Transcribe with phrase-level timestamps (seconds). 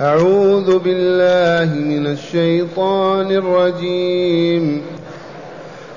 [0.00, 4.82] أعوذ بالله من الشيطان الرجيم.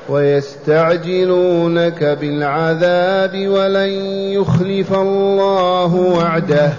[0.09, 3.89] ويستعجلونك بالعذاب ولن
[4.31, 6.69] يخلف الله وعده.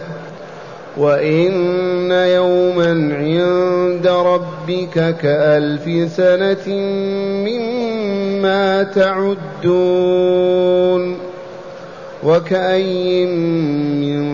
[0.97, 1.53] وإن
[2.11, 6.77] يوما عند ربك كألف سنة
[7.47, 9.75] مما تعدون.
[12.25, 14.34] وكأي من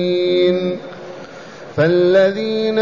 [1.81, 2.79] فالذين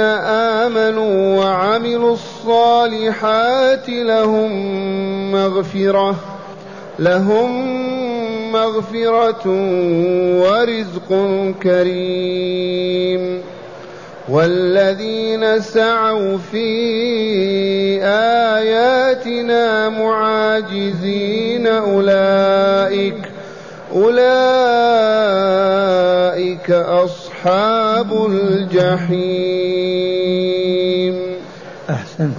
[0.67, 4.52] آمنوا وعملوا الصالحات لهم
[5.31, 6.16] مغفرة
[6.99, 7.52] لهم
[8.52, 9.44] مغفرة
[10.41, 11.09] ورزق
[11.64, 13.41] كريم.
[14.30, 23.31] والذين سعوا في آياتنا معاجزين أولئك
[23.95, 24.30] أولئك
[26.72, 27.19] أصحاب
[28.32, 29.20] الجحيم.
[31.90, 32.38] أحسنت.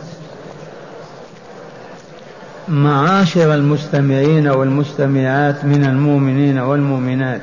[2.69, 7.41] معاشر المستمعين والمستمعات من المؤمنين والمؤمنات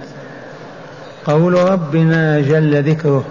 [1.26, 3.24] قول ربنا جل ذكره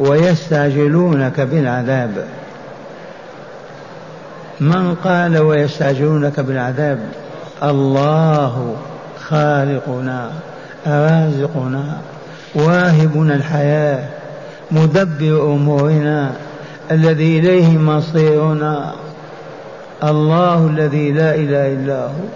[0.00, 2.26] ويستعجلونك بالعذاب.
[4.60, 6.98] من قال ويستعجلونك بالعذاب؟
[7.62, 8.76] الله
[9.20, 10.30] خالقنا
[10.86, 12.00] رازقنا.
[12.56, 14.08] واهبنا الحياة
[14.70, 16.32] مدبر أمورنا
[16.90, 18.92] الذي إليه مصيرنا.
[20.04, 22.26] الله الذي لا إله إلا هو.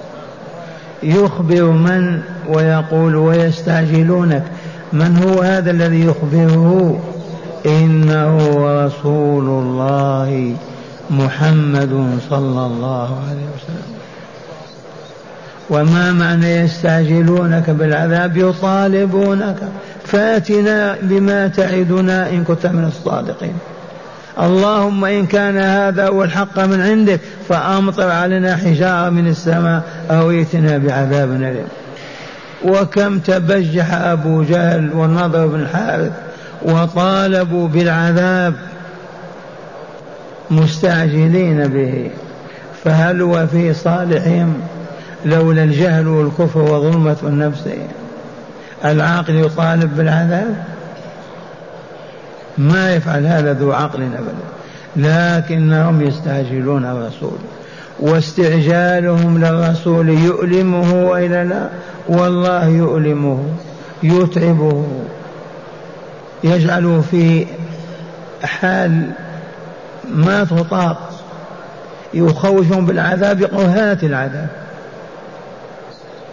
[1.03, 4.45] يخبر من ويقول ويستعجلونك.
[4.93, 7.01] من هو هذا الذي يخبره؟
[7.67, 8.37] إنه
[8.85, 10.55] رسول الله
[11.11, 14.00] محمد صلى الله عليه وسلم.
[15.71, 19.57] وما معنى يستعجلونك بالعذاب؟ يطالبونك.
[20.05, 23.55] فأتنا بما تعدنا إن كنت من الصادقين.
[24.41, 30.79] اللهم إن كان هذا هو الحق من عندك فأمطر علينا حجارة من السماء أو ائتنا
[30.79, 31.67] بعذاب أليم.
[32.65, 36.13] وكم تبجح أبو جهل والنضر بن الحارث
[36.63, 38.55] وطالبوا بالعذاب
[40.51, 42.11] مستعجلين به
[42.85, 44.55] فهل هو في صالحهم؟
[45.25, 47.69] لولا الجهل والكفر وظلمة النفس.
[48.85, 50.65] العاقل يطالب بالعذاب؟
[52.59, 54.51] ما يفعل هذا ذو عقل أبدا.
[54.97, 57.39] لكنهم يستعجلون الرسول.
[58.01, 61.69] واستعجالهم للرسول يؤلمه والا لا؟
[62.09, 63.45] والله يؤلمه
[64.03, 64.87] يتعبه
[66.45, 67.47] يجعله في
[68.43, 69.11] حال
[70.15, 71.11] ما تطاق.
[72.15, 74.49] يخوفهم بالعذاب هات العذاب.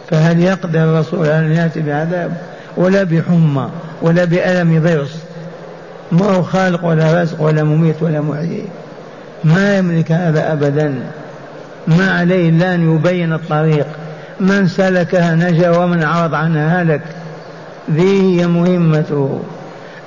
[0.10, 2.38] فهل يقدر الرسول أن يأتي بعذاب
[2.78, 3.70] ولا بحمى
[4.02, 5.16] ولا بألم ضرس.
[6.12, 8.66] ما هو خالق ولا رازق ولا مميت ولا محيي.
[9.44, 10.96] ما يملك هذا أبدا.
[11.88, 13.88] ما عليه إلا أن يبين الطريق.
[14.40, 17.02] من سلكها نجا ومن عرض عنها هلك.
[17.92, 19.42] ذي هي مهمته.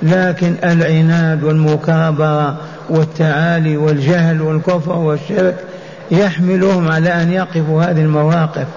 [0.01, 2.55] لكن العناد والمكابرة
[2.89, 5.55] والتعالي والجهل والكفر والشرك
[6.11, 8.67] يحملهم على أن يقفوا هذه المواقف.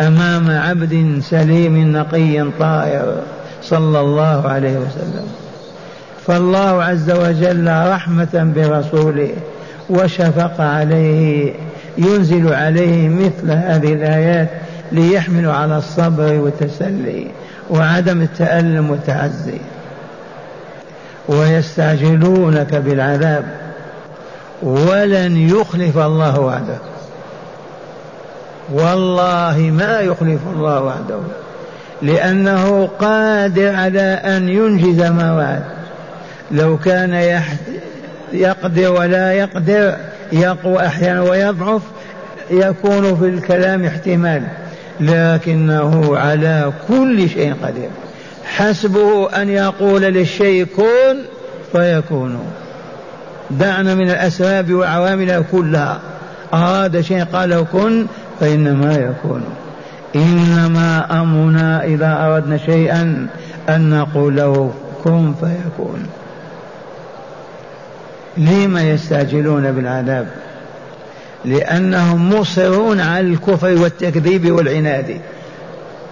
[0.00, 3.22] أمام عبد سليم نقي طاهر
[3.62, 5.26] صلى الله عليه وسلم.
[6.26, 9.30] فالله عز وجل رحمة برسوله
[9.90, 11.54] وشفق عليه
[11.98, 14.48] ينزل عليه مثل هذه الآيات
[14.92, 17.26] ليحملوا على الصبر والتسلي
[17.70, 19.58] وعدم التألم والتعزي.
[21.28, 23.44] ويستعجلونك بالعذاب
[24.62, 26.78] ولن يخلف الله وعده
[28.72, 31.20] والله ما يخلف الله وعده
[32.02, 35.64] لأنه قادر على أن ينجز ما وعد.
[36.50, 37.42] لو كان
[38.32, 39.96] يقدر ولا يقدر
[40.32, 41.82] يقوى أحيانا ويضعف
[42.50, 44.42] يكون في الكلام احتمال.
[45.00, 47.90] لكنه على كل شيء قدير.
[48.44, 51.16] حسبه أن يقول للشيء كن
[51.72, 52.38] فيكون.
[53.50, 56.00] دعنا من الأسباب والعوامل كلها.
[56.54, 58.06] أراد شيء قال كن
[58.40, 59.44] فإنما يكون.
[60.16, 63.26] إنما أمرنا إذا أردنا شيئا
[63.68, 64.72] أن نقول له
[65.04, 66.06] كن فيكون.
[68.36, 70.26] لم يستعجلون بالعذاب؟
[71.44, 75.20] لأنهم مصرون على الكفر والتكذيب والعناد.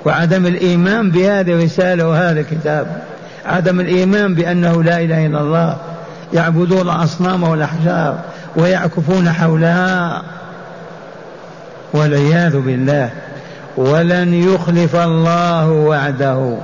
[0.05, 3.03] وعدم الإيمان بهذه الرسالة وهذا الكتاب.
[3.47, 5.77] عدم الإيمان بأنه لا إله إلا الله.
[6.33, 8.19] يعبدون الأصنام والأحجار
[8.57, 10.23] ويعكفون حولها.
[11.93, 13.11] والعياذ بالله.
[13.77, 16.57] ولن يخلف الله وعده.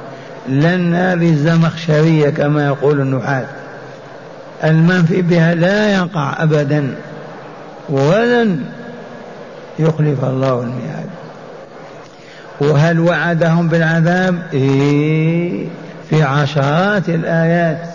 [0.48, 3.44] لن هذه الزمخشرية كما يقول النحاة.
[4.64, 6.94] المنفي بها لا يقع أبدا.
[7.88, 8.64] ولن
[9.78, 11.08] يخلف الله الميعاد.
[12.60, 15.66] وهل وعدهم بالعذاب؟ إيه
[16.10, 17.88] في عشرات الآيات.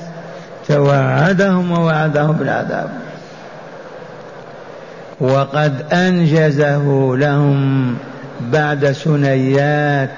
[0.68, 3.03] توعدهم ووعدهم بالعذاب.
[5.20, 7.96] وقد أنجزه لهم
[8.42, 10.10] بعد سنيات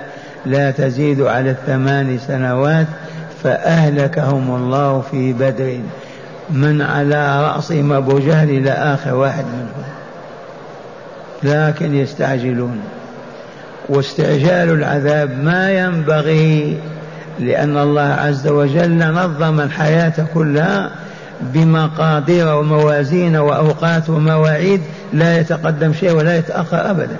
[0.46, 2.88] لا تزيد على الثمان سنوات
[3.44, 5.80] فأهلكهم الله في بدر.
[6.50, 9.86] من على رأسهم أبو جهل إلى آخر واحد منهم.
[11.44, 12.82] لكن يستعجلون.
[13.90, 16.78] واستعجال العذاب ما ينبغي
[17.40, 20.92] لأن الله عز وجل نظم الحياة كلها
[21.54, 24.82] بمقادير وموازين وأوقات ومواعيد
[25.14, 27.18] لا يتقدم شيء ولا يتأخر أبدا.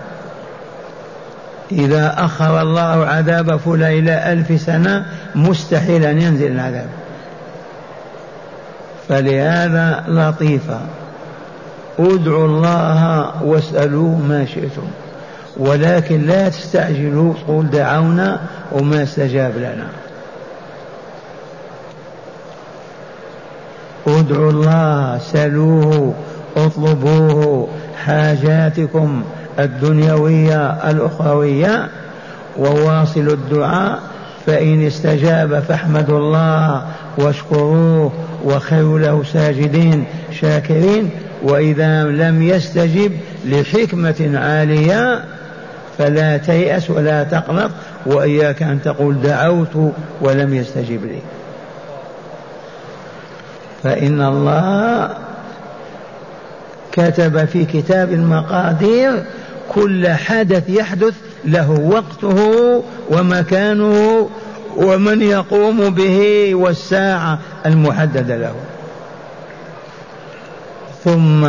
[1.72, 5.06] إذا أخر الله عذاب فلان إلى ألف سنة
[5.36, 6.88] مستحيل أن ينزل العذاب.
[9.10, 10.80] فلهذا لطيفة.
[12.00, 14.88] ادعوا الله واسألوه ما شئتم.
[15.58, 18.40] ولكن لا تستعجلوا قل دعونا
[18.72, 19.88] وما استجاب لنا.
[24.08, 26.14] ادعوا الله سلوه
[26.58, 27.68] اطلبوه.
[28.06, 29.24] حاجاتكم
[29.60, 31.90] الدنيوية الأخروية.
[32.58, 34.00] وواصلوا الدعاء
[34.46, 36.86] فإن استجاب فاحمدوا الله
[37.18, 38.12] واشكروه
[38.44, 41.10] وخيروا له ساجدين شاكرين.
[41.44, 43.12] وإذا لم يستجب
[43.46, 45.24] لحكمة عالية
[45.98, 47.72] فلا تيأس ولا تقنط
[48.06, 51.20] وإياك أن تقول دعوت ولم يستجب لي.
[53.86, 55.10] فإن الله
[56.92, 59.24] كتب في كتاب المقادير
[59.70, 61.14] كل حدث يحدث
[61.46, 64.30] له وقته ومكانه
[64.76, 68.54] ومن يقوم به والساعة المحددة له.
[71.04, 71.46] ثم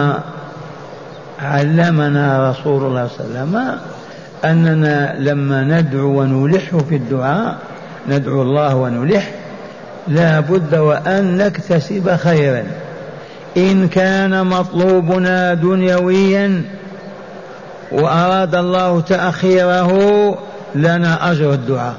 [1.38, 3.78] علمنا رسول الله صلى الله عليه وسلم
[4.44, 7.58] أننا لما ندعو ونلح في الدعاء
[8.08, 9.30] ندعو الله ونلح
[10.08, 12.62] لا بد وأن نكتسب خيرا.
[13.56, 16.62] إن كان مطلوبنا دنيويا
[17.92, 19.90] وأراد الله تأخيره
[20.74, 21.94] لنا أجر الدعاء.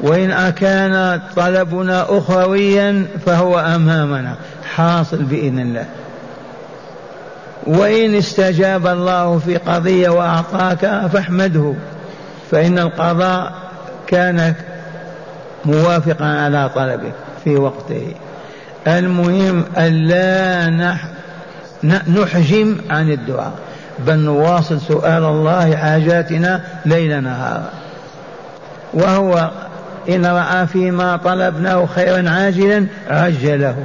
[0.00, 4.34] وإن أكان طلبنا أخرويا فهو أمامنا
[4.74, 5.86] حاصل بإذن الله.
[7.66, 11.74] وإن استجاب الله في قضية وأعطاك فاحمده
[12.50, 13.52] فإن القضاء
[14.06, 14.54] كان
[15.66, 17.12] موافقا على طلبك
[17.44, 18.14] في وقته.
[18.86, 20.70] المهم ألا
[21.84, 23.52] نحجم عن الدعاء
[24.06, 27.62] بل نواصل سؤال الله حاجاتنا ليل نهار.
[28.94, 29.50] وهو
[30.08, 33.76] إن رأى فيما طلبناه خيرا عاجلا عجله.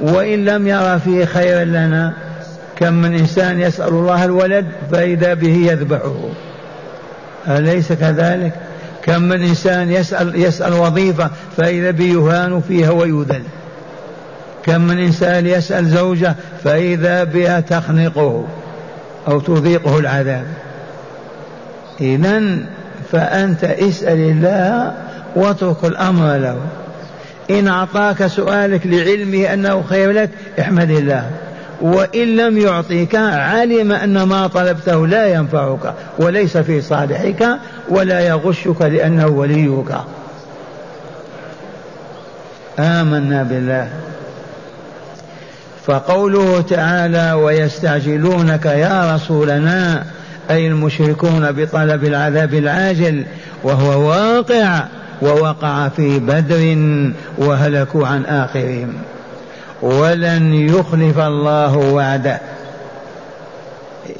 [0.00, 2.12] وإن لم يرى فيه خيرا لنا
[2.76, 6.16] كم من إنسان يسأل الله الولد فإذا به يذبحه؟
[7.48, 8.52] أليس كذلك؟
[9.08, 13.42] كم من إنسان يسأل, يسأل وظيفة فإذا به يهان فيها ويذل.
[14.64, 16.34] كم من إنسان يسأل زوجة
[16.64, 18.44] فإذا بها تخنقه
[19.28, 20.44] أو تذيقه العذاب.
[22.00, 22.42] إذا
[23.12, 24.94] فأنت اسأل الله
[25.36, 26.56] واترك الأمر له.
[27.50, 31.30] إن أعطاك سؤالك لعلمه أنه خير لك احمد الله.
[31.80, 37.46] وإن لم يعطيك علم أن ما طلبته لا ينفعك وليس في صالحك
[37.88, 39.92] ولا يغشك لأنه وليك.
[42.78, 43.88] آمنا بالله.
[45.86, 50.04] فقوله تعالى ويستعجلونك يا رسولنا
[50.50, 53.24] أي المشركون بطلب العذاب العاجل
[53.62, 54.84] وهو واقع
[55.22, 56.76] ووقع في بدر
[57.38, 58.94] وهلكوا عن آخرهم.
[59.82, 62.40] ولن يخلف الله وعده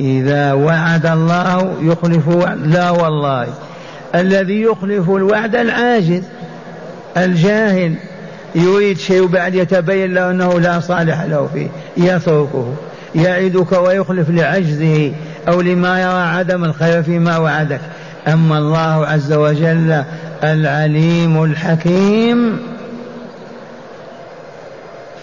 [0.00, 3.46] إذا وعد الله يخلف وعد لا والله.
[4.14, 6.22] الذي يخلف الوعد العاجز
[7.16, 7.94] الجاهل.
[8.54, 11.68] يريد شيء وبعد يتبين له أنه لا صالح له فيه.
[11.96, 12.74] يتركه.
[13.14, 15.12] يعدك ويخلف لعجزه
[15.48, 17.80] أو لما يرى عدم الخير فيما وعدك.
[18.28, 20.04] أما الله عز وجل
[20.44, 22.58] العليم الحكيم.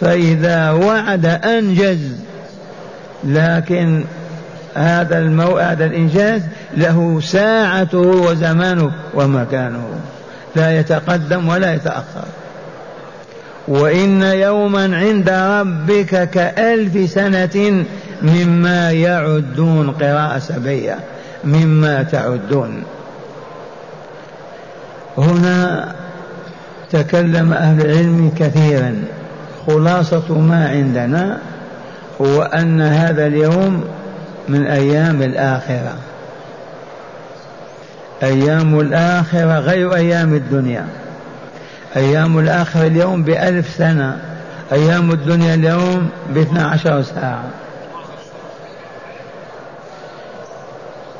[0.01, 2.11] فإذا وعد أنجز.
[3.23, 4.03] لكن
[4.75, 5.57] هذا المو...
[5.57, 6.41] هذا الإنجاز
[6.77, 9.85] له ساعته وزمانه ومكانه.
[10.55, 12.25] لا يتقدم ولا يتأخر.
[13.67, 17.85] وإن يوما عند ربك كألف سنة
[18.21, 20.99] مما يعدون قراءة سبية
[21.43, 22.83] مما تعدون.
[25.17, 25.95] هنا
[26.91, 29.03] تكلم أهل العلم كثيرا.
[29.67, 31.37] خلاصة ما عندنا
[32.21, 33.83] هو أن هذا اليوم
[34.49, 35.95] من أيام الآخرة.
[38.23, 40.85] أيام الآخرة غير أيام الدنيا.
[41.95, 44.17] أيام الآخرة اليوم بألف سنة.
[44.71, 47.43] أيام الدنيا اليوم باثنى عشر ساعة.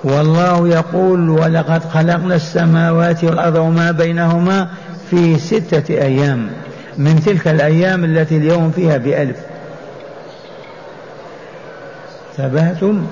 [0.04, 4.68] والله يقول ولقد خلقنا السماوات والأرض وما بينهما
[5.10, 6.50] في ستة أيام.
[6.98, 9.38] من تلك الأيام التي اليوم فيها بألف.
[12.38, 13.08] ثباتم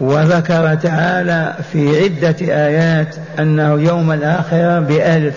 [0.00, 5.36] وذكر تعالى في عدة آيات أنه يوم الآخرة بألف.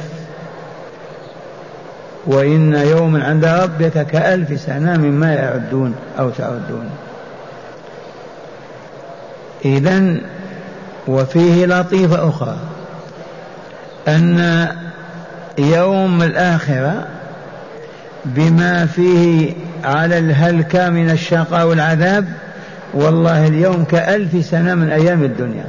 [2.27, 6.89] وإن يوما عند ربك كألف سنة مما يعدون أو تعدون.
[9.65, 10.15] إذا
[11.07, 12.57] وفيه لطيفة أخرى.
[14.07, 14.67] أن
[15.59, 17.07] يوم الآخرة
[18.25, 22.25] بما فيه على الهلكة من الشقاء والعذاب
[22.93, 25.65] والله اليوم كألف سنة من أيام الدنيا.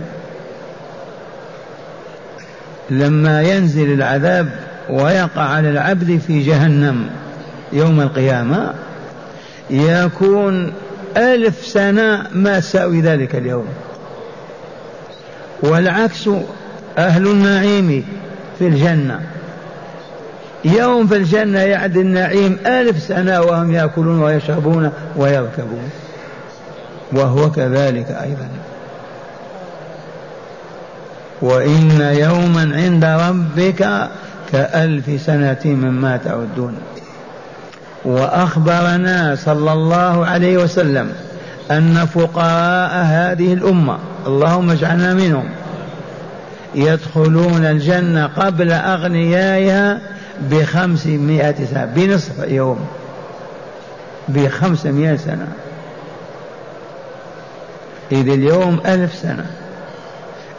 [2.91, 4.49] لما ينزل العذاب
[4.91, 7.07] ويقع على العبد في جهنم
[7.73, 8.75] يوم القيامة
[9.71, 10.73] يكون
[11.17, 13.67] ألف سنة ما تساوي ذلك اليوم.
[15.63, 16.29] والعكس
[16.99, 18.05] أهل النعيم
[18.59, 19.21] في الجنة.
[20.65, 25.91] يوم في الجنة يعد النعيم ألف سنة وهم يأكلون ويشربون ويركبون.
[27.13, 28.49] وهو كذلك أيضا.
[31.43, 34.09] وإن يوما عند ربك
[34.53, 36.75] كألف سنة مما تعدون.
[38.05, 41.13] وأخبرنا صلى الله عليه وسلم
[41.71, 45.45] أن فقراء هذه الأمة اللهم اجعلنا منهم
[46.75, 50.01] يدخلون الجنة قبل أغنيائها
[50.41, 52.87] بخمسمائة سنة بنصف يوم
[54.29, 55.49] بخمسمائة سنة.
[58.13, 59.47] إذ اليوم ألف سنة.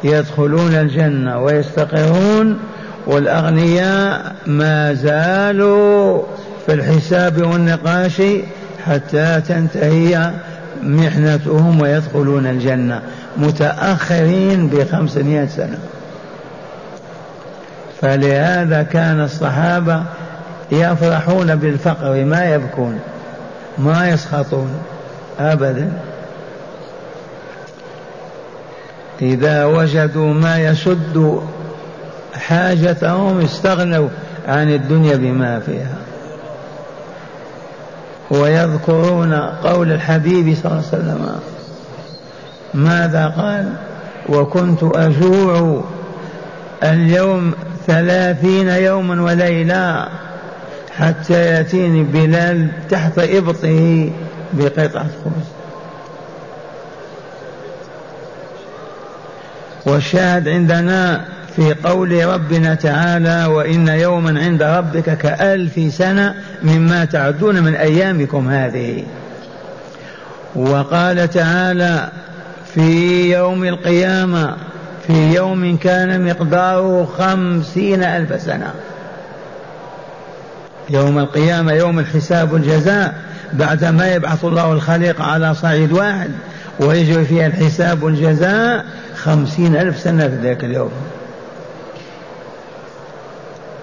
[0.03, 2.59] يدخلون الجنة ويستقرون
[3.07, 6.21] والأغنياء ما زالوا
[6.65, 8.21] في الحساب والنقاش
[8.85, 10.31] حتى تنتهي
[10.83, 13.01] محنتهم ويدخلون الجنة
[13.37, 15.79] متأخرين بخمسمائة سنة.
[18.01, 20.03] فلهذا كان الصحابة
[20.71, 22.99] يفرحون بالفقر ما يبكون
[23.77, 24.69] ما يسخطون
[25.39, 25.91] أبدا.
[29.21, 31.41] إذا وجدوا ما يسد
[32.33, 34.09] حاجتهم استغنوا
[34.47, 35.95] عن الدنيا بما فيها.
[38.31, 41.39] ويذكرون قول الحبيب صلى الله عليه وسلم
[42.73, 43.73] ماذا قال؟
[44.29, 45.83] وكنت أجوع
[46.83, 47.53] اليوم
[47.87, 50.07] ثلاثين يوما وليلة
[50.97, 54.09] حتى يأتيني بلال تحت إبطه
[54.53, 55.47] بقطعة خبز.
[59.85, 67.75] والشاهد عندنا في قول ربنا تعالى وإن يوما عند ربك كألف سنة مما تعدون من
[67.75, 69.03] أيامكم هذه
[70.55, 72.09] وقال تعالى
[72.73, 74.55] في يوم القيامة
[75.07, 78.73] في يوم كان مقداره خمسين ألف سنة.
[80.89, 83.15] يوم القيامة يوم الحساب والجزاء
[83.53, 86.31] بعدما يبعث الله الخليق على صعيد واحد
[86.79, 90.91] ويجري فيها الحساب والجزاء خمسين ألف سنة في ذاك اليوم.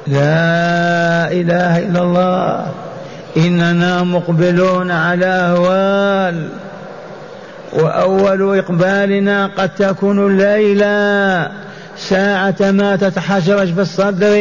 [0.07, 2.73] لا إله إلا الله.
[3.37, 6.49] إننا مقبلون على أهوال.
[7.73, 11.51] وأول إقبالنا قد تكون الليلة
[11.97, 14.33] ساعة ما تتحشرش في الصدر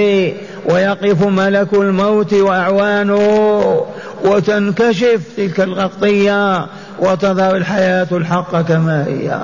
[0.66, 3.86] ويقف ملك الموت وأعوانه
[4.24, 6.66] وتنكشف تلك الغطية
[7.00, 9.40] وتظهر الحياة الحق كما هي.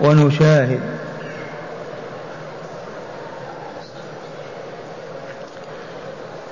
[0.00, 0.80] ونشاهد.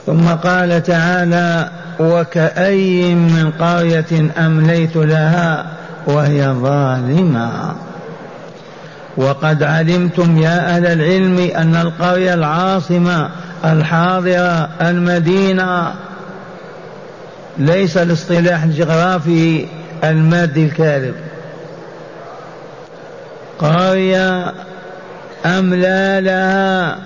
[0.07, 1.71] ثم قال تعالى
[2.01, 5.67] وكأي من قرية أمليت لها؟
[6.07, 7.75] وهي ظالمة.
[9.17, 13.29] وقد علمتم يا أهل العلم أن القرية العاصمة
[13.65, 15.95] الحاضرة المدينة
[17.59, 19.67] ليس الاصطلاح الجغرافي
[20.05, 21.15] المادي الكاذب.
[23.59, 24.53] قرية
[25.47, 26.99] أملى لها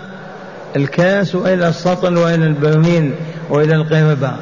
[0.76, 3.14] الكاس وإلى السطل وإلى البرميل
[3.50, 4.32] وإلى القربة؟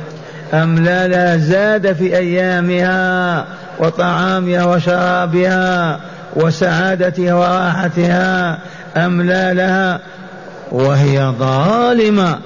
[0.55, 3.45] أملى لها زاد في أيامها
[3.79, 6.01] وطعامها وشرابها
[6.37, 8.59] وسعادتها وراحتها
[8.97, 10.01] أملى لها؟
[10.73, 12.39] وهي ظالمة.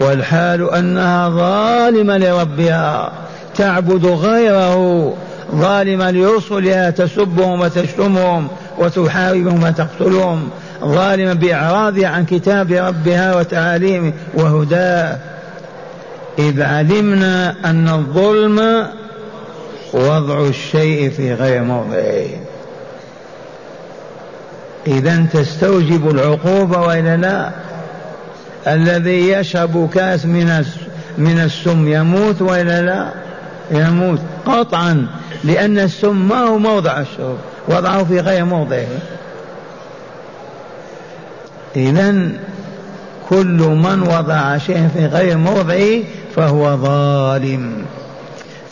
[0.00, 3.12] والحال أنها ظالمة لربها.
[3.54, 5.14] تعبد غيره.
[5.54, 10.48] ظالمة لرسلها تسبهم وتشتمهم وتحاربهم وتقتلهم.
[10.84, 15.16] ظالمة بإعراضها عن كتاب ربها وتعاليمه وهداه.
[16.38, 18.86] إذ علمنا أن الظلم
[19.94, 22.26] وضع الشيء في غير موضعه.
[24.86, 27.50] إذا تستوجب العقوبة وإلا لا؟
[28.66, 30.64] الذي يشرب كأس من
[31.18, 33.08] من السم يموت وإلا لا؟
[33.70, 35.06] يموت قطعا
[35.44, 38.86] لأن السم ما هو موضع الشرب وضعه في غير موضعه.
[41.76, 42.30] إذا
[43.28, 46.02] كل من وضع شيئا في غير موضعه
[46.36, 47.84] فهو ظالم.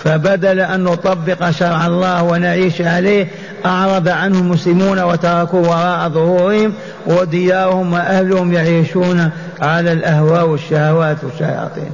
[0.05, 3.29] فبدل أن نطبق شرع الله ونعيش عليه
[3.67, 6.73] أعرض عنه المسلمون وتركوا وراء ظهورهم
[7.07, 9.31] وديارهم وأهلهم يعيشون
[9.61, 11.91] على الأهواء والشهوات والشياطين.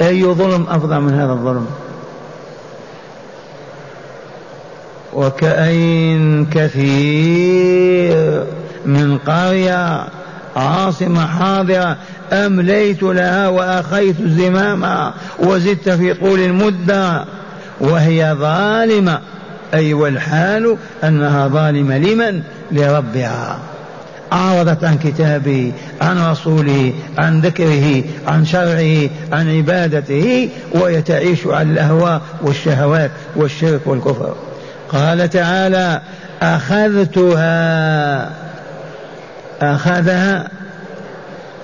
[0.00, 1.66] أي ظلم أفضل من هذا الظلم؟
[5.12, 8.44] وكأين كثير
[8.86, 10.04] من قرية
[10.56, 11.96] عاصمة حاضرة
[12.32, 17.24] أمليت لها وأخيت زمامها وزدت في طول المدة
[17.80, 19.20] وهي ظالمة.
[19.74, 23.58] أي والحال أنها ظالمة لمن؟ لربها.
[24.32, 32.20] أعرضت عن كتابه عن رسوله عن ذكره عن شرعه عن عبادته وهي تعيش على الأهواء
[32.42, 34.34] والشهوات والشرك والكفر.
[34.88, 36.00] قال تعالى
[36.42, 38.30] أخذتها.
[39.62, 40.48] أخذها.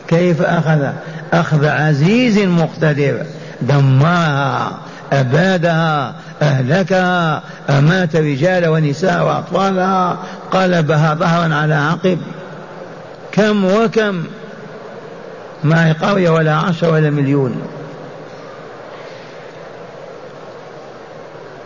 [0.09, 0.87] كيف أخذ
[1.33, 3.23] أخذ عزيز مقتدر
[3.63, 4.79] دمرها
[5.13, 10.19] أبادها أهلكها أمات رجال ونساء وأطفالها.
[10.51, 12.19] قلبها ظهرا على عقب.
[13.33, 14.25] كم وكم؟
[15.65, 17.63] ما هي قرية ولا عشر ولا مليون.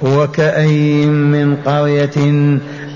[0.03, 2.49] وكأين من قرية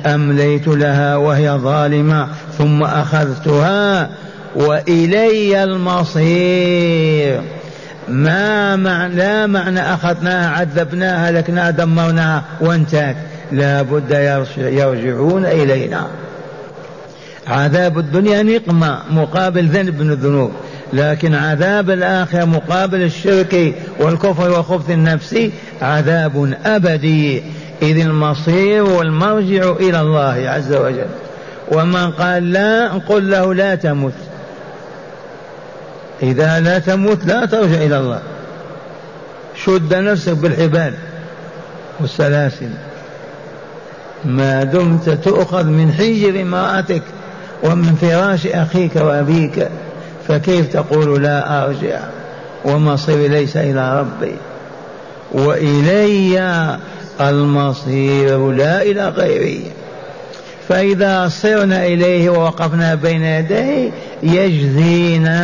[0.07, 2.29] أمليت لها وهي ظالمة
[2.59, 4.11] ثم أخذتها
[4.57, 7.43] وإلي المصير.
[8.09, 12.45] ما معنى لا معنى أخذناها عذبناها هلكناها دمرناها.
[12.61, 13.17] وانتهت.
[13.53, 14.11] لا بد
[14.57, 16.07] يرجعون إلينا.
[17.47, 20.53] عذاب الدنيا نقمة مقابل ذنب من الذنوب.
[20.93, 27.43] لكن عذاب الآخرة مقابل الشرك والكفر والخبث النفسي عذاب أبدي.
[27.83, 31.07] إذ المصير والمرجع إلى الله عز وجل.
[31.73, 34.13] ومن قال لا قل له لا تمت.
[36.23, 38.21] إذا لا تموت لا ترجع إلى الله.
[39.65, 40.95] شد نفسك بالحبال
[42.01, 42.71] والسلاسل.
[44.25, 47.03] ما دمت تؤخذ من حجر امرأتك
[47.63, 49.69] ومن فراش أخيك وأبيك
[50.29, 52.01] فكيف تقول لا أرجع؟
[52.65, 54.35] ومصيري ليس إلى ربي.
[55.33, 56.79] وإلي
[57.21, 59.71] المصير لا إلى غيري.
[60.69, 63.91] فإذا صرنا إليه ووقفنا بين يديه
[64.23, 65.37] يجزينا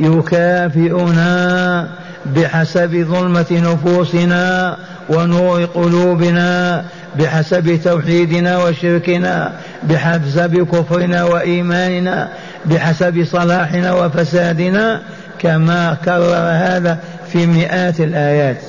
[0.00, 1.88] يكافئنا
[2.26, 4.76] بحسب ظلمة نفوسنا
[5.08, 6.84] ونور قلوبنا
[7.18, 9.52] بحسب توحيدنا وشركنا
[9.82, 12.28] بحسب كفرنا وإيماننا
[12.64, 15.02] بحسب صلاحنا وفسادنا
[15.38, 16.98] كما كرر هذا
[17.32, 18.60] في مئات الآيات.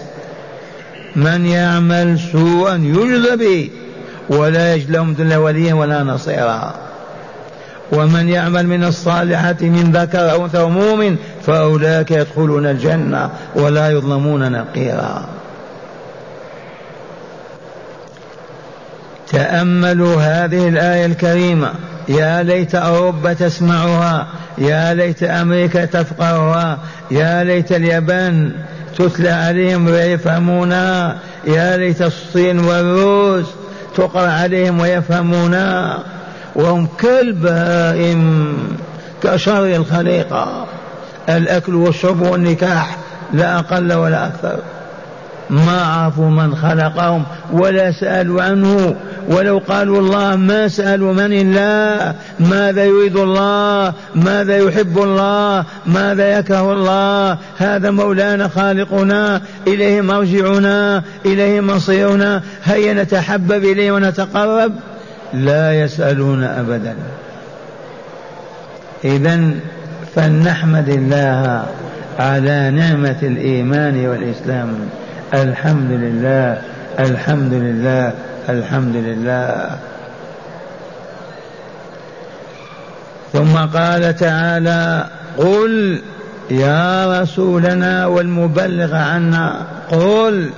[1.16, 3.70] من يعمل سوءا يجز به.
[4.38, 6.74] ولا يجد لهم وليا ولا نصيرا.
[7.92, 11.16] ومن يعمل من الصالحات من ذكر أو أنثى مؤمن
[11.46, 15.26] فأولئك يدخلون الجنة ولا يظلمون نقيرا.
[19.32, 21.72] تأملوا هذه الآية الكريمة.
[22.10, 24.28] يا ليت أوروبا تسمعها.
[24.58, 26.78] يا ليت أمريكا تفقهها.
[27.12, 28.52] يا ليت اليابان
[28.98, 31.18] تتلى عليهم ويفهمونها.
[31.48, 33.46] يا ليت الصين والروس
[33.96, 36.00] تقرأ عليهم ويفهمونها
[36.56, 38.58] وهم كالبهائم
[39.24, 40.66] كشر الخليقة.
[41.30, 42.98] الأكل والشرب والنكاح
[43.34, 44.60] لا أقل ولا أكثر.
[45.50, 48.96] ما عرفوا من خلقهم ولا سألوا عنه.
[49.28, 56.74] ولو قالوا الله ما سألوا من الله ماذا يريد الله ماذا يحب الله ماذا يكره
[56.74, 57.38] الله.
[57.58, 62.42] هذا مولانا خالقنا إليه مرجعنا إليه مصيرنا.
[62.64, 64.74] هيا نتحبب إليه ونتقرب.
[65.34, 66.96] لا يسألون أبدا.
[69.06, 69.50] إذا
[70.16, 71.66] فلنحمد الله
[72.20, 74.76] على نعمة الإيمان والإسلام.
[75.34, 76.62] الحمد لله
[77.00, 78.14] الحمد لله
[78.50, 79.78] الحمد لله
[83.34, 85.06] ثم قال تعالى
[85.38, 86.02] قل
[86.52, 90.50] يا رسولنا والمبلغ عنا قل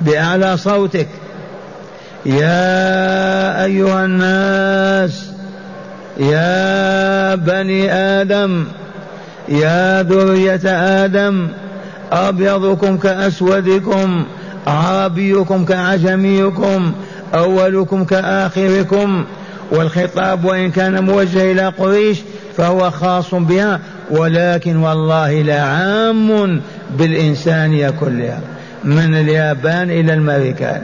[0.00, 1.08] بأعلى صوتك
[2.26, 5.30] يا أيها الناس
[6.20, 8.64] يا بني آدم
[9.48, 10.60] يا ذرية
[11.04, 11.48] آدم
[12.12, 14.24] أبيضكم كأسودكم
[14.66, 16.92] عربيكم كعجميكم
[17.34, 19.24] أولكم كآخركم.
[19.70, 22.18] والخطاب وإن كان موجه إلى قريش
[22.56, 26.60] فهو خاص بها ولكن والله لعام
[26.98, 28.40] بالإنسانية كلها
[28.84, 30.82] من اليابان إلى الأمريكان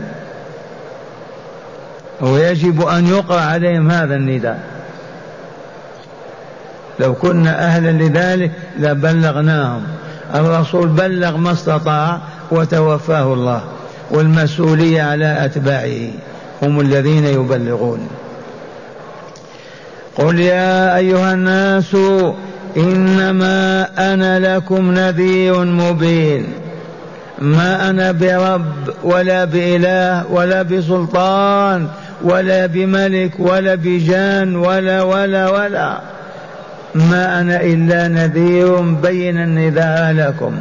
[2.21, 4.61] ويجب أن يقرأ عليهم هذا النداء.
[7.01, 9.83] لو كنا أهلا لذلك لبلغناهم.
[10.35, 12.19] الرسول بلغ ما استطاع
[12.51, 13.63] وتوفاه الله
[14.11, 16.11] والمسؤولية على أتباعه
[16.63, 18.09] هم الذين يبلغون.
[20.17, 21.97] قل يا أيها الناس
[22.77, 26.47] إنما أنا لكم نذير مبين.
[27.39, 31.89] ما أنا برب ولا بإله ولا بسلطان
[32.23, 36.16] ولا بملك ولا بجان ولا ولا ولا.
[36.97, 40.53] ما أنا إلا نذير بين النذار لكم.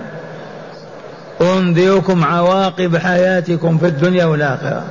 [1.42, 4.84] أنذركم عواقب حياتكم في الدنيا والآخرة.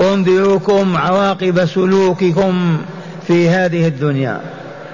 [0.00, 2.78] أنذركم عواقب سلوككم
[3.26, 4.40] في هذه الدنيا.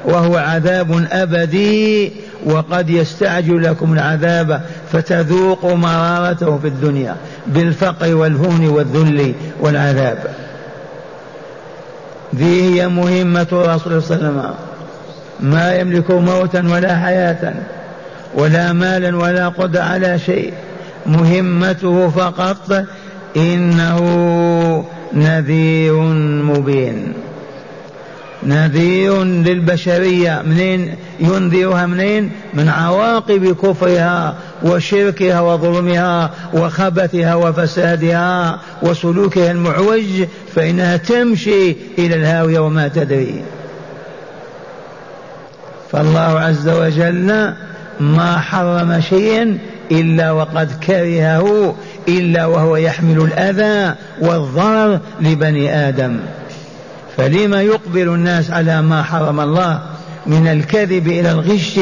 [0.05, 2.13] وهو عذاب أبدي
[2.47, 4.61] وقد يستعجل لكم العذاب
[4.93, 7.17] فتذوقوا مرارته في الدنيا
[7.47, 10.19] بالفقر والهون والذل والعذاب.
[12.35, 14.72] ذي هي مهمة رسول صلى الله عليه وسلم.
[15.43, 17.55] ما يملك موتا ولا حياة
[18.35, 20.53] ولا مالا ولا قدر على شيء.
[21.07, 22.85] مهمته فقط
[23.37, 24.05] إنه
[25.13, 26.01] نذير
[26.43, 27.13] مبين.
[28.47, 40.97] نذير للبشرية منين؟ ينذرها منين؟ من عواقب كفرها وشركها وظلمها وخبثها وفسادها وسلوكها المعوج فإنها
[40.97, 43.43] تمشي إلى الهاوية وما تدري.
[45.93, 47.53] فالله عز وجل
[48.01, 49.59] ما حرم شيئا
[49.91, 51.75] إلا وقد كرهه
[52.09, 56.17] إلا وهو يحمل الأذى والضرر لبني آدم.
[57.17, 59.81] فلما يقبل الناس على ما حرم الله
[60.27, 61.79] من الكذب إلى الغش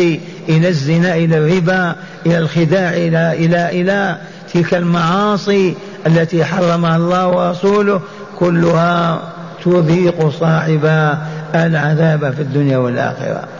[0.49, 1.95] إلى الزنا إلى الربا
[2.27, 4.17] إلى الخداع إلى إلى إلى
[4.55, 5.75] تلك المعاصي
[6.07, 8.01] التي حرمها الله ورسوله
[8.39, 9.21] كلها
[9.65, 13.60] تذيق صاحبها العذاب في الدنيا والآخرة.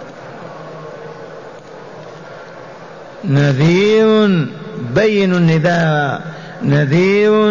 [3.25, 4.47] نذير
[4.95, 6.21] بين النذار
[6.63, 7.51] نذير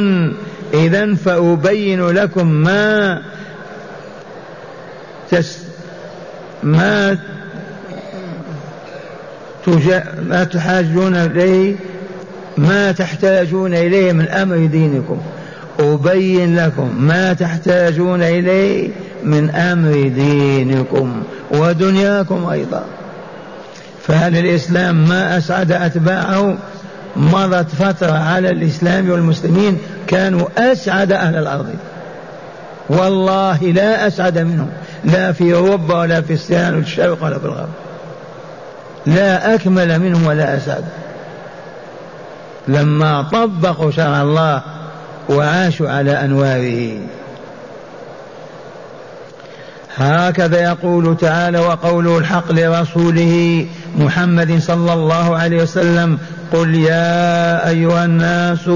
[0.74, 3.22] إذا فأبين لكم ما
[5.32, 5.58] تس
[6.64, 7.18] ما
[9.66, 11.76] تجا ما تحاجون إليه
[12.58, 15.18] ما تحتاجون إليه من أمر دينكم.
[15.80, 18.90] أبين لكم ما تحتاجون إليه
[19.24, 22.86] من أمر دينكم ودنياكم أيضا.
[24.10, 26.58] فهل الإسلام ما أسعد أتباعه
[27.16, 31.76] مضت فترة على الإسلام والمسلمين كانوا أسعد أهل الأرض.
[32.90, 34.70] والله لا أسعد منهم
[35.04, 37.70] لا في أوروبا ولا في السيان والشرق ولا في الغرب.
[39.06, 40.84] لا أكمل منهم ولا أسعد.
[42.68, 44.62] لما طبقوا شرع الله
[45.30, 46.98] وعاشوا على أنواره
[50.00, 53.66] هكذا يقول تعالى وقوله الحق لرسوله
[53.98, 56.18] محمد صلى الله عليه وسلم
[56.54, 58.70] قل يا أيها الناس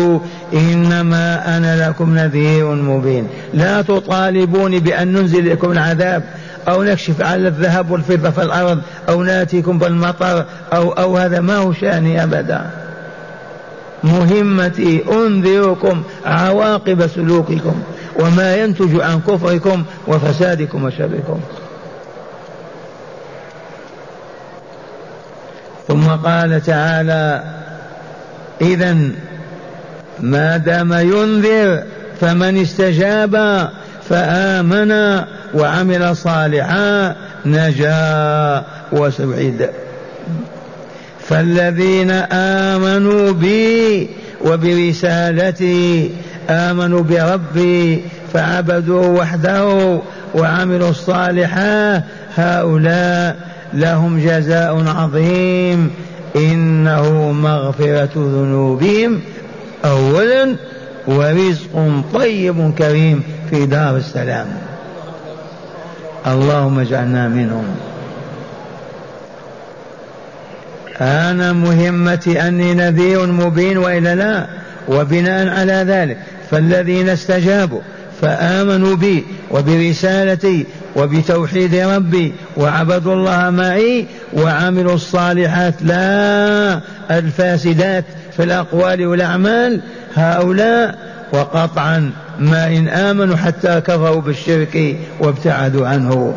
[0.54, 3.28] إنما أنا لكم نذير مبين.
[3.54, 6.24] لا تطالبوني بأن ننزل لكم العذاب
[6.68, 11.74] أو نكشف على الذهب والفضة في الأرض أو نأتيكم بالمطر أو أو هذا ما هو
[11.74, 12.62] شأني أبدا.
[14.04, 17.76] مهمتي أنذركم عواقب سلوككم.
[18.20, 21.40] وما ينتج عن كفركم وفسادكم وشركم.
[25.88, 27.44] ثم قال تعالى
[28.62, 28.98] إذا
[30.20, 31.84] ما دام ينذر
[32.22, 33.70] فمن استجاب
[34.10, 35.22] فآمن
[35.54, 39.70] وعمل صالحا نجا وسعد
[41.20, 44.10] فالذين آمنوا بي
[44.42, 46.12] وبرسالتي
[46.50, 48.04] آمنوا بربي
[48.34, 50.00] فعبدوا وحده
[50.36, 52.04] وعملوا الصالحات
[52.36, 53.38] هؤلاء
[53.74, 55.92] لهم جزاء عظيم.
[56.36, 59.22] إنه مغفرة ذنوبهم
[59.86, 60.56] أولا
[61.08, 64.48] ورزق طيب كريم في دار السلام.
[66.28, 67.66] اللهم اجعلنا منهم.
[71.02, 74.63] أنا مهمتي أني نذير مبين وإلا لا.
[74.88, 76.18] وبناء على ذلك
[76.52, 77.82] فالذين استجابوا
[78.22, 80.66] فآمنوا بي وبرسالتي
[80.96, 86.80] وبتوحيد ربي وعبدوا الله معي وعملوا الصالحات لا
[87.12, 88.06] الفاسدات
[88.38, 89.82] في الأقوال والأعمال
[90.16, 90.96] هؤلاء
[91.34, 96.36] وقطعا ما إن آمنوا حتى كفروا بالشرك وابتعدوا عنه.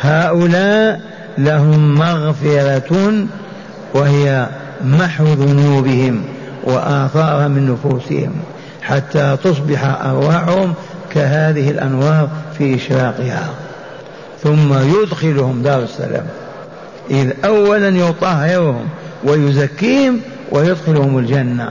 [0.00, 1.00] هؤلاء
[1.38, 3.26] لهم مغفرة
[3.94, 4.46] وهي
[4.84, 6.22] محو ذنوبهم
[6.66, 8.32] وآثارها من نفوسهم
[8.82, 10.74] حتى تصبح أرواحهم
[11.12, 13.48] كهذه الأنوار في إشراقها
[14.42, 16.26] ثم يدخلهم دار السلام.
[17.10, 18.84] إذ أولا يطهرهم
[19.24, 20.20] ويزكيهم
[20.52, 21.68] ويدخلهم الجنة.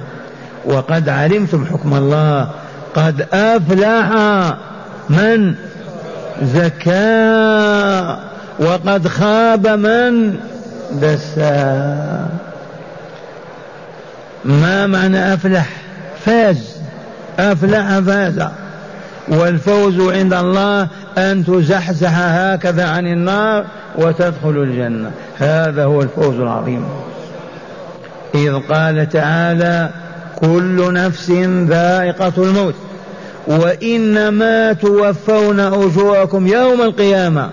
[0.66, 2.50] وقد علمتم حكم الله
[2.96, 4.10] قد أفلح
[5.10, 5.56] من
[6.44, 8.18] زكى
[8.60, 10.36] وقد خاب من
[10.92, 12.45] دسا.
[14.46, 15.70] ما معنى أفلح؟
[16.26, 16.78] فاز.
[17.40, 18.44] أفلح فاز.
[19.28, 25.12] والفوز عند الله أن تزحزح هكذا عن النار وتدخل الجنة.
[25.38, 26.86] هذا هو الفوز العظيم.
[28.36, 29.90] إذ قال تعالى
[30.36, 31.32] كل نفس
[31.68, 32.76] ذائقة الموت.
[33.48, 37.50] وإنما توفون أجوركم يوم القيامة.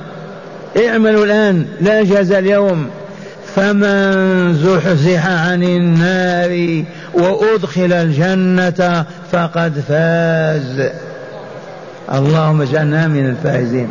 [0.87, 2.87] اعملوا الآن لا جزى اليوم.
[3.57, 6.85] فمن زحزح عن النار
[7.15, 10.91] وأدخل الجنة فقد فاز.
[12.13, 13.89] اللهم اجعلنا من الفائزين.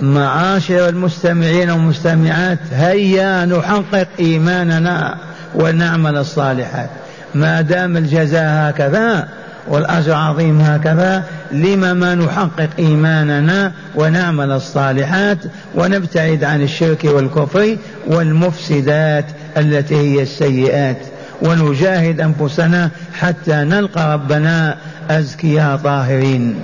[0.00, 5.14] معاشر المستمعين والمستمعات هيا نحقق إيماننا
[5.54, 6.90] ونعمل الصالحات.
[7.34, 9.28] ما دام الجزاء هكذا
[9.68, 11.24] والأجر عظيم هكذا.
[11.52, 15.38] لم ما نحقق إيماننا ونعمل الصالحات
[15.74, 19.24] ونبتعد عن الشرك والكفر والمفسدات
[19.56, 20.98] التي هي السيئات.
[21.42, 24.76] ونجاهد أنفسنا حتى نلقى ربنا
[25.10, 26.56] أزكياء طاهرين.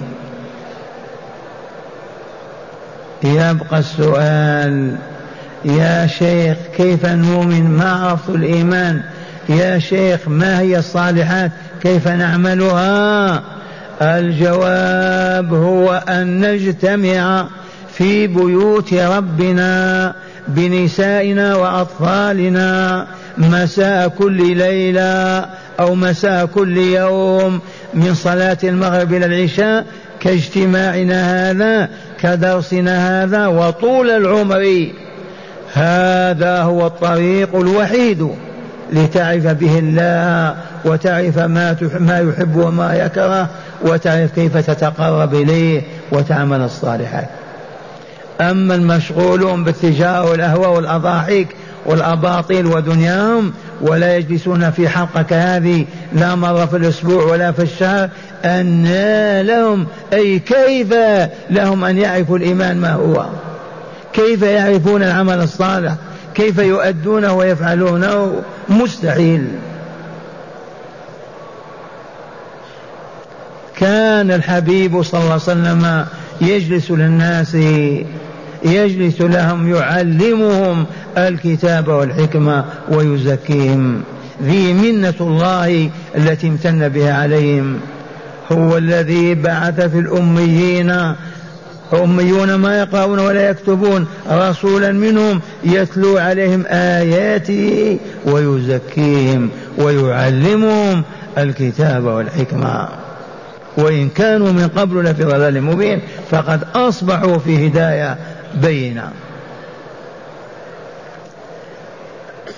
[3.24, 4.96] يبقى السؤال
[5.64, 9.02] يا شيخ كيف نؤمن ما عرفت الإيمان؟
[9.48, 11.50] يا شيخ ما هي الصالحات؟
[11.82, 13.42] كيف نعملها؟
[14.02, 17.46] الجواب هو أن نجتمع
[17.92, 20.14] في بيوت ربنا
[20.48, 23.06] بنسائنا وأطفالنا
[23.38, 25.46] مساء كل ليلة
[25.80, 27.61] أو مساء كل يوم
[27.94, 29.87] من صلاة المغرب إلى العشاء
[30.20, 31.88] كاجتماعنا هذا
[32.20, 34.87] كدرسنا هذا وطول العمر.
[35.72, 38.28] هذا هو الطريق الوحيد.
[38.92, 43.48] لتعرف به الله وتعرف ما ما يحب وما يكره
[43.83, 47.29] وتعرف كيف تتقرب إليه وتعمل الصالحات.
[48.40, 51.48] أما المشغولون بالتجارة والأهواء والاضاحيك
[51.87, 58.09] والأباطيل ودنياهم ولا يجلسون في حلقة كهذه لا مرة في الأسبوع ولا في الشهر
[58.44, 58.87] أن
[59.40, 60.94] لهم أي كيف
[61.51, 63.27] لهم أن يعرفوا الإيمان ما هو؟
[64.12, 65.94] كيف يعرفون العمل الصالح؟
[66.38, 69.44] كيف يؤدونه ويفعلونه؟ مستحيل.
[73.77, 76.07] كان الحبيب صلى الله عليه وسلم
[76.40, 77.55] يجلس للناس
[78.64, 80.87] يجلس لهم يعلمهم
[81.18, 84.03] الكتاب والحكمة ويزكيهم.
[84.42, 87.81] ذي منة الله التي امتن بها عليهم.
[88.53, 91.14] هو الذي بعث في الأميين
[91.92, 101.05] أميون ما يقرؤون ولا يكتبون رسولا منهم يتلو عليهم آياته ويزكيهم ويعلمهم
[101.38, 102.88] الكتاب والحكمة.
[103.77, 108.16] وإن كانوا من قبل لفي ضلال مبين فقد أصبحوا في هداية
[108.55, 109.11] بينة.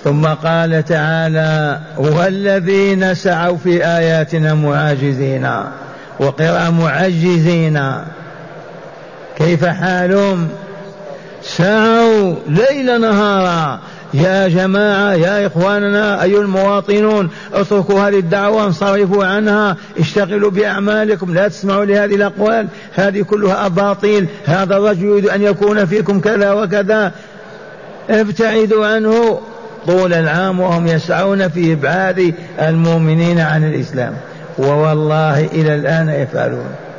[0.03, 5.49] ثم قال تعالى والذين سعوا في آياتنا معاجزين
[6.19, 7.81] وقراءة معجزين.
[9.45, 10.47] كيف حالهم؟
[11.43, 13.79] سعوا ليل نهارا.
[14.13, 21.85] يا جماعة يا إخواننا أيها المواطنون اتركوا هذه الدعوة انصرفوا عنها اشتغلوا بأعمالكم لا تسمعوا
[21.85, 22.67] لهذه الأقوال.
[22.95, 24.27] هذه كلها أباطيل.
[24.45, 27.11] هذا الرجل يريد أن يكون فيكم كذا وكذا.
[28.09, 29.39] ابتعدوا عنه.
[29.87, 34.13] طول العام وهم يسعون في إبعاد المؤمنين عن الإسلام.
[34.57, 36.90] ووالله إلى الآن يفعلون.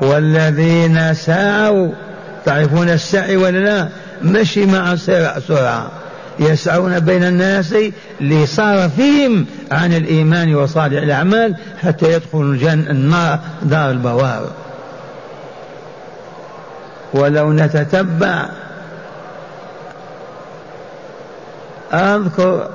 [0.00, 1.92] والذين سعوا
[2.44, 3.88] تعرفون السعي ولا لا؟
[4.22, 4.96] مشي مع
[5.48, 5.90] سرعة
[6.38, 7.74] يسعون بين الناس
[8.20, 14.50] لصرفهم عن الإيمان وصالح الأعمال حتى يدخلوا الجنة النار دار البوار.
[17.14, 18.48] ولو نتتبع
[21.92, 22.68] أذكر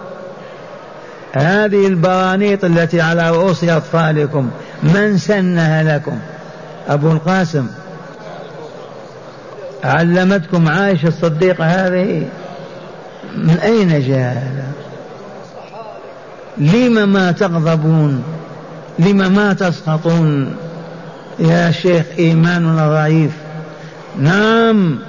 [1.34, 4.52] هذه البرانيط التي على رؤوس أطفالكم.
[4.84, 6.20] من سنها لكم؟
[6.88, 7.68] أبو القاسم.
[9.84, 12.28] علمتكم عائشة الصديقة هذه
[13.38, 14.72] من أين جاء هذا؟
[16.58, 18.24] لم ما تغضبون؟
[19.00, 20.56] لم ما تسخطون؟
[21.40, 23.32] يا شيخ إيماننا ضعيف.
[24.20, 25.00] نعم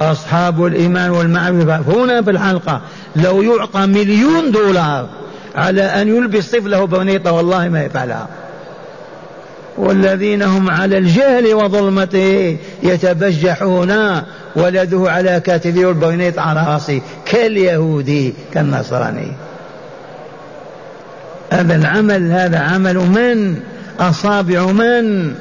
[0.00, 2.80] أصحاب الإيمان والمعرفة هنا في الحلقة
[3.16, 5.08] لو يعطى مليون دولار
[5.54, 8.28] على أن يلبس طفله برنيطة والله ما يفعلها.
[9.78, 14.22] والذين هم على الجهل وظلمته يتبجحون
[14.56, 19.32] ولده على كتفه والبرنيط على راسه كاليهودي كالنصراني.
[21.50, 23.60] هذا العمل هذا عمل من؟
[24.00, 25.34] أصابع من؟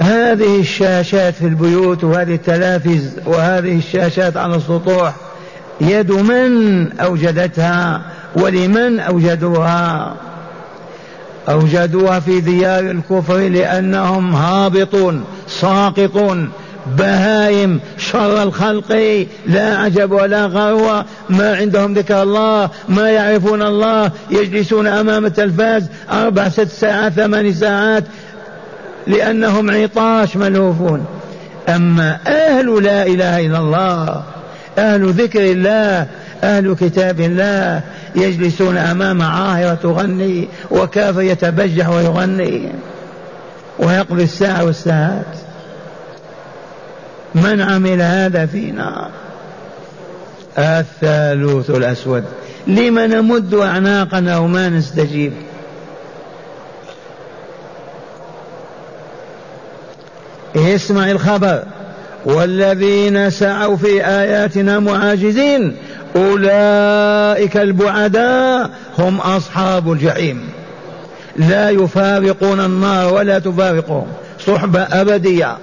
[0.00, 5.14] هذه الشاشات في البيوت وهذه التلافز وهذه الشاشات على السطوح
[5.80, 8.02] يد من أوجدتها؟
[8.36, 10.14] ولمن أوجدوها؟
[11.48, 16.50] أوجدوها في ديار الكفر لأنهم هابطون ساقطون
[16.98, 24.86] بهائم شر الخلق لا عجب ولا غروة ما عندهم ذكر الله ما يعرفون الله يجلسون
[24.86, 28.04] أمام التلفاز أربع ست ساعات ثمان ساعات
[29.06, 31.04] لأنهم عطاش ملهوفون
[31.68, 34.22] أما أهل لا إله إلا الله
[34.78, 36.06] أهل ذكر الله
[36.44, 37.82] أهل كتاب الله
[38.16, 42.72] يجلسون أمام عاهرة تغني وكافر يتبجح ويغني
[43.78, 45.36] ويقضي الساعة والساعات.
[47.34, 49.10] من عمل هذا فينا؟
[50.58, 52.24] الثالوث الأسود.
[52.66, 55.32] لم نمد أعناقنا وما نستجيب؟
[60.56, 61.62] اسمع الخبر.
[62.24, 65.76] والذين سعوا في آياتنا معاجزين
[66.16, 70.48] أولئك البعداء هم أصحاب الجحيم.
[71.36, 74.06] لا يفارقون النار ولا تفارقهم.
[74.46, 75.56] صحبة أبدية.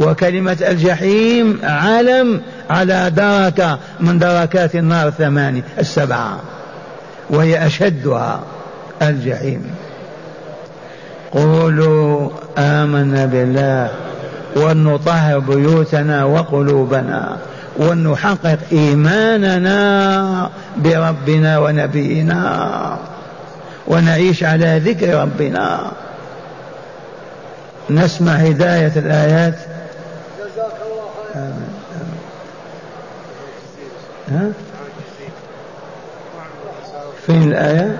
[0.00, 6.40] وكلمة الجحيم علم على دركة من دركات النار الثمانية السبعة.
[7.30, 8.40] وهي أشدها
[9.02, 9.70] الجحيم.
[11.32, 13.90] قولوا آمنا بالله
[14.56, 17.36] ونطهر بيوتنا وقلوبنا.
[17.76, 22.98] ونحقق إيماننا بربنا ونبينا.
[23.86, 25.92] ونعيش على ذكر ربنا.
[27.90, 29.54] نسمع هداية الآيات.
[30.38, 31.54] جزاك الله
[34.28, 34.52] ها؟
[37.26, 37.98] فين الآية؟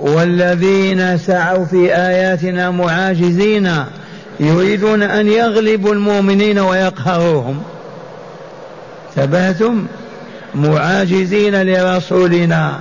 [0.00, 3.84] والذين سعوا في آياتنا معاجزين
[4.40, 7.62] يريدون أن يغلبوا المؤمنين ويقهروهم.
[9.18, 9.86] ثباتم
[10.54, 12.78] معاجزين لرسولنا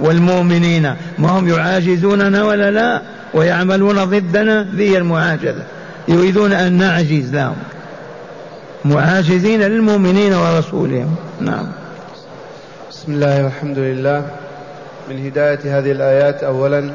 [0.00, 0.94] والمؤمنين.
[1.18, 3.02] ما هم يعاجزوننا ولا لا؟
[3.34, 5.62] ويعملون ضدنا ذي المعاجزة.
[6.08, 7.56] يريدون أن نعجز لهم.
[8.84, 11.14] معاجزين للمؤمنين ورسولهم.
[11.40, 11.66] نعم.
[12.90, 14.24] بسم الله والحمد لله.
[15.10, 16.90] من هداية هذه الآيات أولا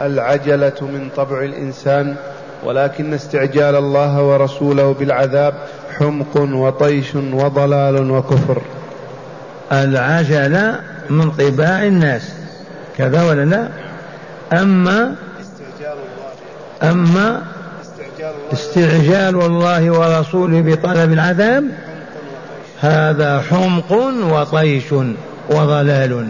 [0.00, 2.16] العجلة من طبع الإنسان
[2.64, 5.54] ولكن استعجال الله ورسوله بالعذاب
[5.98, 8.62] حمق وطيش وضلال وكفر.
[9.72, 10.80] العجلة
[11.10, 12.22] من طباع الناس.
[12.98, 13.68] كذا ولا لا؟
[14.52, 15.14] أما
[16.82, 17.42] أما
[18.52, 21.64] استعجال الله ورسوله بطلب العذاب
[22.80, 23.92] هذا حمق
[24.32, 24.92] وطيش
[25.50, 26.26] وضلال.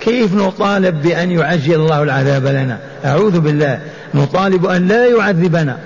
[0.00, 3.80] كيف نطالب بأن يعجل الله العذاب لنا؟ أعوذ بالله.
[4.14, 5.78] نطالب أن لا يعذبنا.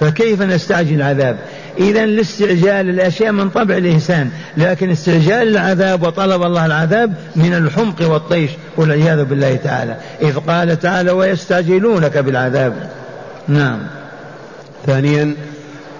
[0.00, 1.38] فكيف نستعجل العذاب؟
[1.78, 8.50] إذا الاستعجال الأشياء من طبع الإنسان لكن استعجال العذاب وطلب الله العذاب من الحمق والطيش
[8.76, 9.96] والعياذ بالله تعالى.
[10.22, 12.90] إذ قال تعالى ويستعجلونك بالعذاب.
[13.48, 13.78] نعم.
[14.86, 15.34] ثانيا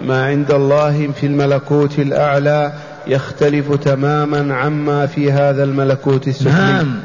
[0.02, 2.72] ما عند الله في الملكوت الأعلى
[3.06, 6.52] يختلف تماما عما في هذا الملكوت السفلي.
[6.52, 7.00] نعم.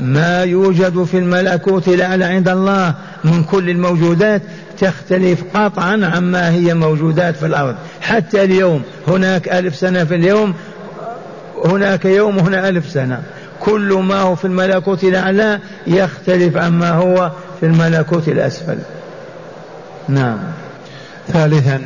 [0.00, 4.42] ما يوجد في الملكوت الأعلى عند الله من كل الموجودات
[4.78, 7.76] تختلف قطعا عما هي موجودات في الأرض.
[8.00, 10.54] حتى اليوم هناك ألف سنة في اليوم
[11.64, 13.22] هناك يوم هنا ألف سنة.
[13.60, 18.78] كل ما هو في الملكوت الأعلى يختلف عما هو في الملكوت الأسفل.
[20.08, 20.38] نعم.
[21.28, 21.82] ثالثا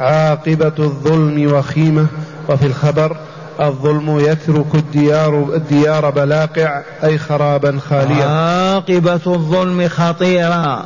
[0.00, 2.06] عاقبة الظلم وخيمة.
[2.48, 3.16] وفي الخبر
[3.60, 8.24] الظلم يترك الديار الديار بلاقع أي خرابا خاليا.
[8.24, 10.84] عاقبة الظلم خطيرة.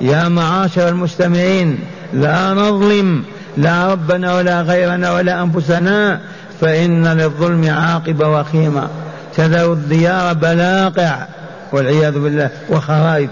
[0.00, 1.78] يا معاشر المستمعين
[2.12, 3.22] لا نظلم
[3.56, 6.20] لا ربنا ولا غيرنا ولا أنفسنا
[6.60, 8.88] فإن للظلم عاقبة وخيمة.
[9.36, 11.26] تذر الديار بلاقع
[11.72, 13.28] والعياذ بالله وخرائب.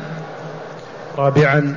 [1.18, 1.76] رابعا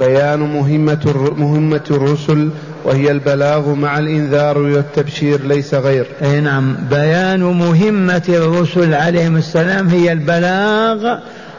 [0.00, 2.50] بيان مهمة مهمة الرسل
[2.84, 6.06] وهي البلاغ مع الإنذار والتبشير ليس غير.
[6.22, 11.18] أي نعم بيان مهمة الرسل عليهم السلام هي البلاغ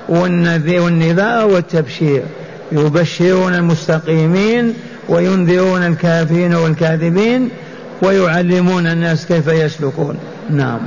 [0.10, 2.24] والنذير والنذار والتبشير.
[2.72, 4.74] يبشرون المستقيمين
[5.10, 7.50] وينذرون الكافرين والكاذبين
[8.02, 10.16] ويعلمون الناس كيف يسلكون.
[10.50, 10.80] نعم.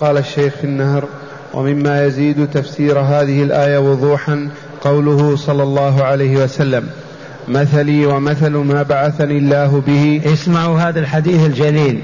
[0.00, 1.04] قال الشيخ في النهر
[1.54, 4.48] ومما يزيد تفسير هذه الآية وضوحا
[4.80, 6.88] قوله صلى الله عليه وسلم
[7.48, 10.20] مثلي ومثل ما بعثني الله به.
[10.32, 12.00] اسمعوا هذا الحديث الجليل.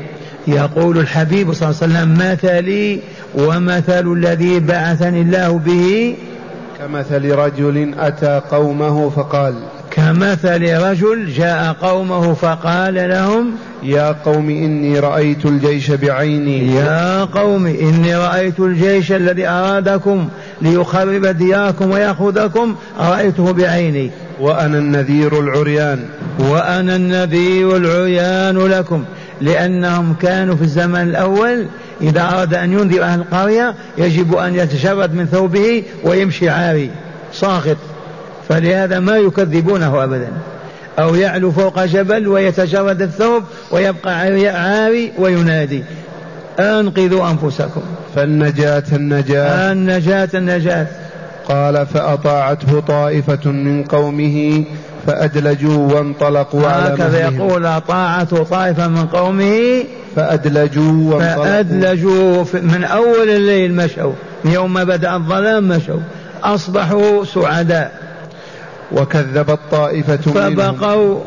[0.47, 3.01] يقول الحبيب صلى الله عليه وسلم مثلي
[3.35, 6.15] ومثل الذي بعثني الله به.
[6.83, 9.55] كمثل رجل أتى قومه فقال
[9.91, 13.51] كمثل رجل جاء قومه فقال لهم
[13.83, 16.75] يا قوم إني رأيت الجيش بعيني.
[16.75, 20.29] يا قوم إني رأيت الجيش الذي أرادكم
[20.63, 24.11] ليخرب دياركم ويأخذكم رأيته بعيني.
[24.41, 26.05] وأنا النذير العريان.
[26.39, 29.05] وأنا النذير العريان لكم
[29.41, 31.67] لأنهم كانوا في الزمن الأول
[32.03, 36.91] إذا أراد أن ينذر أهل القرية يجب أن يتشرد من ثوبه ويمشي عاري
[37.33, 37.77] ساخط.
[38.49, 40.29] فلهذا ما يكذبونه أبدا.
[40.99, 45.85] أو يعلو فوق جبل ويتجرد الثوب ويبقى عاري وينادي.
[46.59, 47.83] أنقذوا أنفسكم.
[48.15, 49.73] فالنجاة النجاة.
[49.73, 50.87] النجاة النجاة.
[51.49, 54.65] قال فأطاعته طائفة من قومه
[55.07, 59.85] فأدلجوا وانطلقوا على هكذا يقول طاعته طائفة من قومه.
[60.17, 61.45] فأدلجوا وانطلقوا.
[61.45, 64.13] فأدلجوا من أول الليل مشوا
[64.45, 66.01] يوم بدأ الظلام مشوا
[66.43, 68.03] أصبحوا سعداء.
[68.93, 71.21] وكذبت طائفة فبقوا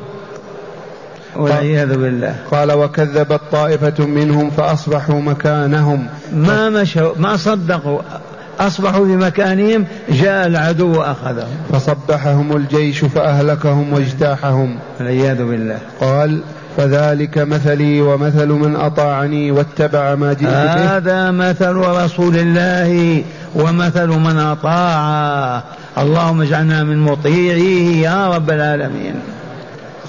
[1.35, 2.35] والعياذ بالله.
[2.51, 6.07] قال وكذبت طائفة منهم فأصبحوا مكانهم.
[6.33, 8.01] ما مشوا ما صدقوا.
[8.59, 11.57] أصبحوا في مكانهم جاء العدو وأخذهم.
[11.73, 14.75] فصبحهم الجيش فأهلكهم واجتاحهم.
[14.99, 15.77] والعياذ بالله.
[16.01, 16.41] قال
[16.77, 20.97] فذلك مثلي ومثل من أطاعني واتبع ما جئت به.
[20.97, 23.23] هذا مثل رسول الله
[23.55, 25.63] ومثل من أطاع.
[25.97, 29.15] اللهم اجعلنا من مطيعيه يا رب العالمين.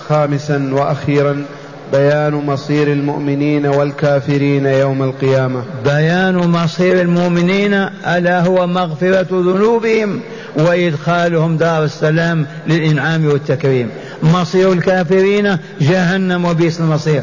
[0.09, 1.44] خامسا وأخيرا
[1.93, 5.62] بيان مصير المؤمنين والكافرين يوم القيامة.
[5.84, 7.74] بيان مصير المؤمنين
[8.07, 10.20] ألا هو مغفرة ذنوبهم
[10.57, 13.91] وإدخالهم دار السلام للإنعام والتكريم.
[14.22, 17.22] مصير الكافرين جهنم وبئس المصير.